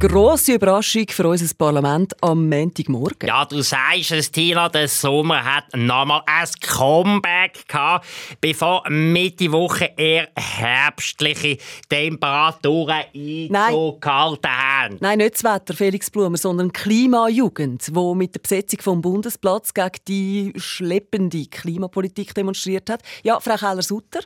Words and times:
Grosse 0.00 0.54
Überraschung 0.54 1.04
für 1.10 1.28
unser 1.28 1.54
Parlament 1.54 2.14
am 2.22 2.48
Montagmorgen. 2.48 3.28
Ja, 3.28 3.44
du 3.44 3.60
sagst 3.60 4.12
es, 4.12 4.30
Tina, 4.30 4.70
der 4.70 4.88
Sommer 4.88 5.44
hat 5.44 5.76
nochmal 5.76 6.22
ein 6.24 6.48
Comeback 6.66 7.68
gehabt, 7.68 8.06
bevor 8.40 8.88
Mitte 8.88 9.52
Woche 9.52 9.92
eher 9.98 10.30
herbstliche 10.34 11.58
Temperaturen 11.90 13.04
Einzug 13.14 14.00
gehalten 14.00 14.48
haben. 14.48 14.96
Nein, 15.00 15.18
nicht 15.18 15.34
das 15.34 15.44
Wetter, 15.44 15.74
Felix 15.74 16.10
Blumer, 16.10 16.38
sondern 16.38 16.72
Klimajugend, 16.72 17.90
wo 17.92 18.14
mit 18.14 18.34
der 18.34 18.40
Besetzung 18.40 18.80
vom 18.80 19.02
Bundesplatz 19.02 19.74
gegen 19.74 19.90
die 20.08 20.54
schleppende 20.56 21.44
Klimapolitik 21.44 22.34
demonstriert 22.34 22.88
hat. 22.88 23.02
Ja, 23.22 23.38
Frau 23.38 23.56
Keller-Sutter? 23.56 24.20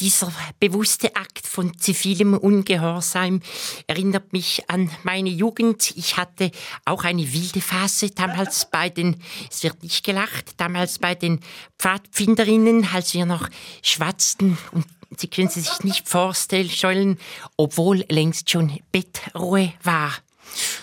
Dieser 0.00 0.32
bewusste 0.58 1.14
Akt 1.14 1.46
von 1.46 1.78
zivilem 1.78 2.34
Ungehorsam 2.36 3.38
erinnert 3.86 4.32
mich 4.32 4.68
an 4.68 4.90
meine 5.04 5.11
Jugend. 5.18 5.92
Ich 5.96 6.16
hatte 6.16 6.50
auch 6.84 7.04
eine 7.04 7.32
wilde 7.32 7.60
Phase 7.60 8.10
damals 8.10 8.70
bei 8.70 8.88
den, 8.88 9.16
es 9.50 9.62
wird 9.62 9.82
nicht 9.82 10.04
gelacht, 10.04 10.54
damals 10.56 10.98
bei 10.98 11.14
den 11.14 11.40
Pfadfinderinnen, 11.78 12.88
als 12.92 13.14
wir 13.14 13.26
noch 13.26 13.48
schwatzten 13.82 14.58
und 14.72 14.86
Sie 15.18 15.28
können 15.28 15.50
sich 15.50 15.68
nicht 15.84 16.08
vorstellen, 16.08 17.18
obwohl 17.58 18.04
längst 18.08 18.50
schon 18.50 18.78
Bettruhe 18.92 19.74
war. 19.82 20.12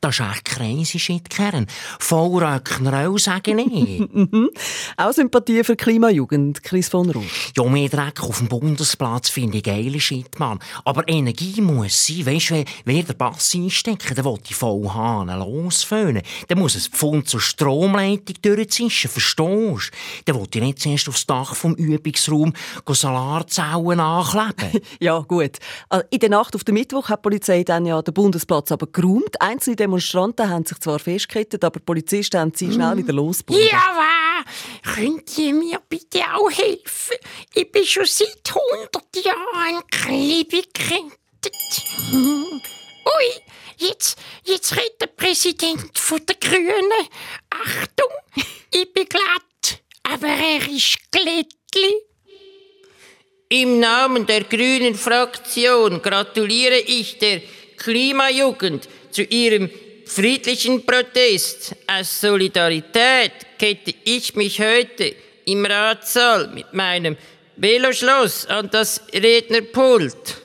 Das 0.00 0.18
ist 0.18 0.26
echt 0.26 0.44
crazy 0.46 0.98
shit, 0.98 1.28
Kern. 1.28 1.66
Vollröckner 1.98 3.08
auch, 3.08 3.18
sage 3.18 3.60
ich. 3.60 4.02
auch 4.96 5.12
Sympathie 5.12 5.64
für 5.64 5.76
Klimajugend, 5.76 6.62
Chris 6.62 6.88
von 6.88 7.10
Rausch. 7.10 7.52
Ja, 7.56 7.64
mehr 7.64 7.88
Dreck 7.88 8.22
auf 8.22 8.38
dem 8.38 8.48
Bundesplatz 8.48 9.28
finde 9.28 9.58
ich 9.58 9.64
geile 9.64 10.00
Shit, 10.00 10.38
Mann. 10.38 10.60
Aber 10.84 11.06
Energie 11.08 11.60
muss 11.60 12.06
sein. 12.06 12.26
Weißt 12.26 12.50
du, 12.50 12.64
wer 12.84 13.02
der 13.02 13.14
Bass 13.14 13.54
einstecken, 13.54 14.14
der 14.14 14.24
will 14.24 14.38
die 14.48 14.54
Vollhahn 14.54 15.28
losföhnen. 15.28 16.22
Dann 16.48 16.58
muss 16.58 16.76
ein 16.76 16.92
Pfund 16.92 17.28
zur 17.28 17.40
Stromleitung 17.40 18.36
durchzischen, 18.42 19.10
verstehst 19.10 19.38
du? 19.38 19.78
Dann 20.24 20.36
will 20.36 20.48
ich 20.54 20.60
nicht 20.60 20.78
zuerst 20.78 21.08
aufs 21.08 21.26
Dach 21.26 21.54
vom 21.54 21.74
Übungsraum 21.74 22.52
Solarzellen 23.00 23.96
nachkleben. 23.96 24.80
ja, 25.00 25.18
gut. 25.20 25.58
Also, 25.88 26.04
in 26.10 26.20
der 26.20 26.28
Nacht 26.30 26.54
auf 26.54 26.64
den 26.64 26.74
Mittwoch 26.74 27.08
hat 27.08 27.20
die 27.20 27.22
Polizei 27.22 27.64
dann 27.64 27.86
ja 27.86 28.00
den 28.02 28.14
Bundesplatz 28.14 28.72
aber 28.72 28.86
geräumt. 28.86 29.40
Einzelne 29.50 29.74
Demonstranten 29.74 30.48
haben 30.48 30.64
sich 30.64 30.78
zwar 30.78 31.00
festgekettet, 31.00 31.64
aber 31.64 31.80
die 31.80 31.84
Polizisten 31.84 32.38
haben 32.38 32.52
sie 32.54 32.72
schnell 32.72 32.96
wieder 32.96 33.12
losgebunden. 33.12 33.66
Ja, 33.68 33.82
was? 33.96 34.94
Könnt 34.94 35.36
ihr 35.38 35.52
mir 35.52 35.80
bitte 35.88 36.20
auch 36.34 36.48
helfen? 36.52 37.16
Ich 37.52 37.72
bin 37.72 37.84
schon 37.84 38.04
seit 38.06 38.48
100 38.48 39.24
Jahren 39.24 39.76
an 39.76 39.82
Klebe 39.90 40.62
gekettet. 40.62 41.82
Ui, 42.12 43.42
jetzt, 43.78 44.20
jetzt 44.44 44.76
redet 44.76 45.00
der 45.00 45.06
Präsident 45.08 45.98
von 45.98 46.24
der 46.24 46.36
Grünen. 46.36 47.08
Achtung, 47.50 48.44
ich 48.70 48.92
bin 48.92 49.06
glatt, 49.06 49.82
aber 50.04 50.28
er 50.28 50.70
ist 50.70 50.96
glättli. 51.10 51.94
Im 53.48 53.80
Namen 53.80 54.26
der 54.26 54.44
Grünen 54.44 54.94
Fraktion 54.94 56.00
gratuliere 56.00 56.78
ich 56.78 57.18
der 57.18 57.42
Klimajugend 57.78 58.88
zu 59.10 59.22
ihrem 59.22 59.70
friedlichen 60.06 60.84
Protest. 60.84 61.74
Aus 61.86 62.20
Solidarität 62.20 63.32
kette 63.58 63.94
ich 64.04 64.34
mich 64.34 64.60
heute 64.60 65.14
im 65.44 65.64
Ratssaal 65.64 66.48
mit 66.48 66.72
meinem 66.72 67.16
Veloschloss 67.56 68.46
an 68.46 68.68
das 68.70 69.02
Rednerpult. 69.12 70.40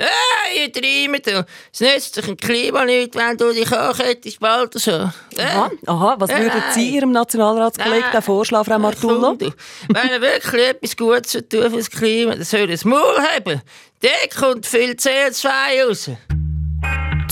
Ah, 0.00 0.06
ihr 0.54 0.72
treibt. 0.72 1.26
Es 1.72 1.80
nützt 1.80 2.14
sich 2.14 2.28
ein 2.28 2.36
Klima 2.36 2.84
nicht, 2.84 3.16
wenn 3.16 3.36
du 3.36 3.52
dich 3.52 3.72
ankettest, 3.72 4.38
bald 4.38 4.74
so. 4.74 4.92
Ah. 4.92 5.12
Aha, 5.36 5.70
aha, 5.86 6.14
was 6.18 6.30
würden 6.30 6.62
Sie 6.72 6.90
Ihrem 6.90 7.10
Nationalratskollegen 7.10 8.10
ah. 8.12 8.20
vorschlagen, 8.20 8.64
Frau 8.64 8.78
Martullo? 8.78 9.36
Wenn 9.38 10.08
er 10.08 10.20
wirklich 10.20 10.68
etwas 10.68 10.96
Gutes 10.96 11.32
zu 11.32 11.48
tun 11.48 11.70
fürs 11.70 11.90
Klima, 11.90 12.34
dann 12.34 12.44
soll 12.44 12.60
er 12.60 12.66
das 12.68 12.84
Maul 12.84 13.18
haben. 13.18 13.60
Der 14.02 14.28
kommt 14.38 14.66
viel 14.66 14.92
CO2 14.92 15.48
raus. 15.84 16.10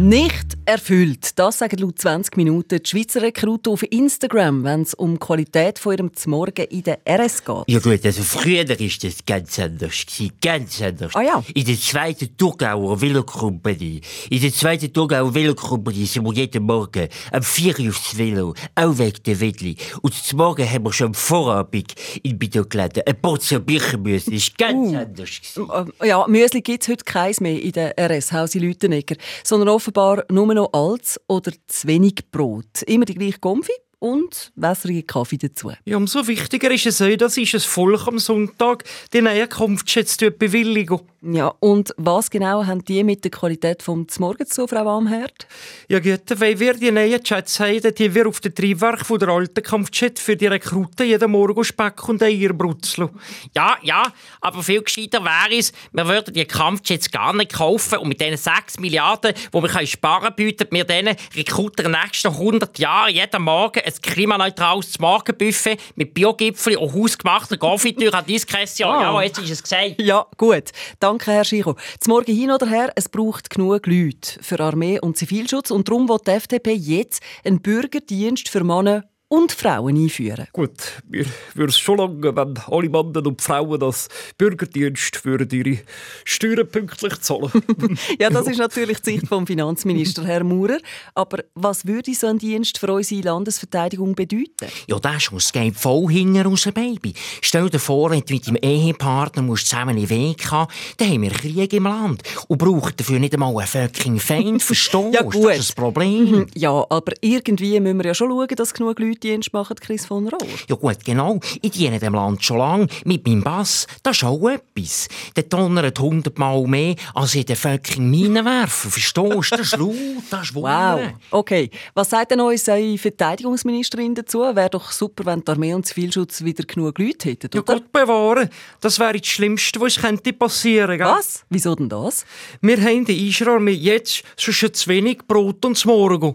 Nicht 0.00 0.56
erfüllt. 0.64 1.38
Das 1.38 1.58
sagen 1.58 1.76
laut 1.76 1.98
20 1.98 2.34
Minuten 2.38 2.82
die 2.82 2.88
Schweizer 2.88 3.20
Rekruten 3.20 3.70
auf 3.70 3.82
Instagram, 3.82 4.64
wenn 4.64 4.80
es 4.80 4.94
um 4.94 5.12
die 5.12 5.18
Qualität 5.18 5.78
von 5.78 5.92
ihrem 5.92 6.14
Zmorgen 6.14 6.64
in 6.70 6.84
der 6.84 7.00
RS 7.06 7.44
geht. 7.44 7.64
Ja 7.66 7.80
gut, 7.80 8.06
also 8.06 8.22
früher 8.22 8.66
war 8.66 8.76
das 8.76 9.16
ganz 9.26 9.58
anders. 9.58 10.06
Ganz 10.40 10.80
anders. 10.80 11.14
Ah 11.14 11.20
ja? 11.20 11.44
In 11.52 11.66
der 11.66 11.78
zweiten 11.78 12.34
Thurgauer 12.34 12.98
Velokompanie, 12.98 14.00
in 14.30 14.40
der 14.40 14.52
zweiten 14.54 14.90
Thurgauer 14.90 15.34
Velokompanie 15.34 16.06
sind 16.06 16.24
wir 16.24 16.32
jeden 16.32 16.62
Morgen 16.62 17.06
am 17.30 17.42
4 17.42 17.80
Uhr 17.80 17.88
aufs 17.90 18.16
Velo, 18.16 18.54
auch 18.76 18.96
weg 18.96 19.22
der 19.24 19.38
Wettli. 19.38 19.76
Und 20.00 20.14
zum 20.14 20.38
Morgen 20.38 20.66
haben 20.66 20.84
wir 20.84 20.94
schon 20.94 21.08
am 21.08 21.14
Vorabend 21.14 21.92
in 22.22 22.38
Bidogladen 22.38 23.02
ein 23.06 23.20
Portion 23.20 23.62
Birchenmüsli. 23.62 24.36
Das 24.36 24.50
war 24.58 24.72
ganz 24.72 24.92
uh. 24.92 24.96
anders. 24.96 25.90
Ja, 26.02 26.26
Müsli 26.26 26.62
gibt 26.62 26.84
es 26.84 26.88
heute 26.88 27.04
keins 27.04 27.40
mehr 27.40 27.60
in 27.60 27.72
der 27.72 27.94
RS, 27.98 28.32
Hausi 28.32 28.60
Lütenegger, 28.60 29.16
sondern 29.44 29.68
offenbar 29.90 30.24
nur 30.30 30.54
noch 30.54 30.72
altes 30.72 31.20
oder 31.26 31.52
zu 31.66 31.88
wenig 31.88 32.30
Brot. 32.30 32.82
Immer 32.86 33.04
die 33.04 33.14
gleiche 33.14 33.40
Konfi 33.40 33.72
und 34.00 34.50
wässrigen 34.56 35.06
Kaffee 35.06 35.36
dazu. 35.36 35.72
Ja, 35.84 35.96
umso 35.96 36.26
wichtiger 36.26 36.70
ist 36.70 36.86
es 36.86 37.00
auch, 37.00 37.16
dass 37.16 37.36
ist 37.36 37.54
es 37.54 37.64
Volk 37.64 38.08
am 38.08 38.18
Sonntag 38.18 38.84
die 39.12 39.22
Herkunftsschätze 39.22 40.30
bewilligen. 40.30 41.00
Ja, 41.22 41.52
und 41.60 41.92
was 41.98 42.30
genau 42.30 42.64
haben 42.64 42.82
die 42.82 43.04
mit 43.04 43.24
der 43.24 43.30
Qualität 43.30 43.82
vom 43.82 44.06
Morgen 44.18 44.46
zu, 44.46 44.66
Frau 44.66 44.88
Amherd? 44.88 45.46
Ja 45.86 45.98
gut, 45.98 46.22
weil 46.36 46.58
wir 46.58 46.72
die 46.72 46.90
neuen 46.90 47.22
Chats 47.22 47.60
haben, 47.60 47.94
die 47.94 48.14
wir 48.14 48.26
auf 48.26 48.40
dem 48.40 48.54
Triebwerk 48.54 49.04
von 49.04 49.18
der 49.18 49.28
alten 49.28 49.62
Kampfchat 49.62 50.18
für 50.18 50.34
die 50.34 50.46
Rekruten 50.46 51.06
jeden 51.06 51.30
Morgen 51.30 51.62
Speck 51.62 52.08
und 52.08 52.22
Eier 52.22 52.54
brutzeln. 52.54 53.10
Ja, 53.54 53.76
ja, 53.82 54.02
aber 54.40 54.62
viel 54.62 54.82
gescheiter 54.82 55.22
wäre 55.22 55.58
es, 55.58 55.72
wir 55.92 56.08
würden 56.08 56.32
die 56.32 56.46
Kampfjets 56.46 57.10
gar 57.10 57.34
nicht 57.34 57.52
kaufen 57.52 57.98
und 57.98 58.08
mit 58.08 58.20
diesen 58.22 58.38
6 58.38 58.80
Milliarden, 58.80 59.34
die 59.34 59.62
wir 59.62 59.86
sparen 59.86 60.22
können, 60.22 60.36
bieten 60.36 60.68
wir 60.70 60.84
diesen 60.84 61.16
Rekruten 61.36 61.84
in 61.84 61.92
den 61.92 62.00
nächsten 62.00 62.28
100 62.28 62.78
Jahren 62.78 63.12
jeden 63.12 63.42
Morgen 63.42 63.82
ein 63.98 64.02
klimaneutrales 64.02 64.98
Morgenbuffet 64.98 65.78
mit 65.96 66.14
Biogipfel 66.14 66.76
und 66.76 66.92
hausgemachter 66.92 67.56
Konfitüre 67.56 68.16
an 68.16 68.26
Diskretion. 68.26 68.90
Ah. 68.90 69.02
Ja, 69.02 69.22
jetzt 69.22 69.38
ist 69.38 69.50
es 69.50 69.62
gesagt. 69.62 70.00
Ja, 70.00 70.26
gut. 70.36 70.70
Danke, 70.98 71.32
Herr 71.32 71.44
Schicho. 71.44 71.76
Zum 71.98 72.12
Morgen 72.12 72.34
hin 72.34 72.50
oder 72.50 72.66
her, 72.66 72.92
es 72.94 73.08
braucht 73.08 73.50
genug 73.50 73.86
Leute 73.86 74.42
für 74.42 74.60
Armee 74.60 75.00
und 75.00 75.16
Zivilschutz 75.16 75.70
und 75.70 75.88
darum 75.88 76.08
will 76.08 76.18
die 76.26 76.30
FDP 76.30 76.72
jetzt 76.72 77.22
einen 77.44 77.60
Bürgerdienst 77.60 78.48
für 78.48 78.64
Männer 78.64 79.04
und 79.32 79.52
Frauen 79.52 79.96
einführen. 79.96 80.48
Gut, 80.52 80.72
mir 81.08 81.24
würde 81.54 81.70
es 81.70 81.78
schon 81.78 81.98
lange, 81.98 82.34
wenn 82.34 82.58
alle 82.66 82.88
Männer 82.88 83.24
und 83.24 83.40
Frauen 83.40 83.78
das 83.78 84.08
Bürgerdienst 84.36 85.16
für 85.16 85.40
ihre 85.40 85.78
Steuern 86.24 86.68
pünktlich 86.68 87.20
zahlen. 87.20 87.50
ja, 88.18 88.28
das 88.28 88.48
ist 88.48 88.58
natürlich 88.58 88.98
die 89.00 89.12
Sicht 89.12 89.28
vom 89.28 89.46
Finanzminister 89.46 90.24
Herr 90.24 90.42
Maurer. 90.42 90.78
Aber 91.14 91.44
was 91.54 91.86
würde 91.86 92.12
so 92.12 92.26
ein 92.26 92.38
Dienst 92.38 92.78
für 92.78 92.92
unsere 92.92 93.22
Landesverteidigung 93.22 94.16
bedeuten? 94.16 94.66
Ja, 94.88 94.98
das 94.98 95.30
muss 95.30 95.52
geht 95.52 95.76
voll 95.76 96.08
hinten 96.10 96.40
raus, 96.40 96.68
Baby. 96.74 97.14
Stell 97.40 97.70
dir 97.70 97.78
vor, 97.78 98.10
wenn 98.10 98.24
du 98.24 98.34
mit 98.34 98.48
deinem 98.48 98.56
Ehepartner 98.56 99.42
musst 99.42 99.68
zusammen 99.68 99.96
in 99.96 100.08
den 100.08 100.10
Weg 100.10 100.50
haben, 100.50 100.72
dann 100.96 101.08
haben 101.08 101.22
wir 101.22 101.30
Krieg 101.30 101.72
im 101.72 101.84
Land 101.84 102.24
und 102.48 102.58
brauchen 102.58 102.94
dafür 102.96 103.20
nicht 103.20 103.34
einmal 103.34 103.56
einen 103.56 103.66
fucking 103.66 104.18
Feind, 104.18 104.62
verstehst 104.62 104.94
du? 104.94 105.12
ja, 105.12 105.22
gut. 105.22 105.36
Das 105.36 105.58
ist 105.58 105.68
das 105.68 105.72
Problem. 105.76 106.30
Mhm. 106.30 106.46
Ja, 106.56 106.84
aber 106.90 107.12
irgendwie 107.20 107.78
müssen 107.78 107.98
wir 107.98 108.06
ja 108.06 108.14
schon 108.14 108.30
schauen, 108.30 108.48
dass 108.56 108.74
genug 108.74 108.98
Leute 108.98 109.19
Dienst 109.20 109.52
machen, 109.52 109.76
Chris 109.80 110.06
von 110.06 110.28
Rohr? 110.28 110.38
Ja 110.68 110.76
gut, 110.76 111.04
genau. 111.04 111.40
Ich 111.62 111.72
diene 111.72 111.98
dem 111.98 112.14
Land 112.14 112.42
schon 112.44 112.58
lange 112.58 112.86
mit 113.04 113.26
meinem 113.26 113.42
Bass. 113.42 113.86
Das 114.02 114.16
ist 114.16 114.24
auch 114.24 114.48
etwas. 114.48 115.08
Der 115.36 115.44
donnert 115.44 115.98
hundertmal 115.98 116.66
mehr 116.66 116.94
als 117.14 117.34
in 117.34 117.44
den 117.44 117.56
fucking 117.56 118.08
Minenwerfer. 118.10 118.90
Verstehst 118.90 119.16
du? 119.16 119.40
Das 119.40 119.60
ist 119.60 119.76
laut, 119.76 119.94
das 120.30 120.42
ist 120.42 120.54
Wow. 120.54 121.00
Okay. 121.30 121.70
Was 121.94 122.10
sagt 122.10 122.30
denn 122.30 122.40
unsere 122.40 122.98
Verteidigungsministerin 122.98 124.14
dazu? 124.14 124.40
Wäre 124.40 124.70
doch 124.70 124.90
super, 124.90 125.26
wenn 125.26 125.42
die 125.42 125.50
Armee 125.50 125.74
und 125.74 125.86
Zivilschutz 125.86 126.42
wieder 126.42 126.64
genug 126.64 126.98
Leute 126.98 127.30
hätten, 127.30 127.46
oder? 127.46 127.56
Ja, 127.56 127.62
Gott 127.62 127.92
bewahren. 127.92 128.48
Das 128.80 128.98
wäre 128.98 129.18
das 129.18 129.26
Schlimmste, 129.26 129.80
was 129.80 129.96
könnte 129.96 130.32
passieren 130.32 130.98
könnte. 130.98 131.04
Was? 131.04 131.44
Wieso 131.48 131.74
denn 131.74 131.88
das? 131.88 132.24
Wir 132.60 132.80
haben 132.80 133.04
die 133.04 133.28
Israel 133.28 133.68
jetzt 133.68 134.22
schon 134.36 134.72
zu 134.72 134.88
wenig 134.88 135.18
Brot 135.26 135.64
und 135.64 135.84
Morgen. 135.84 136.34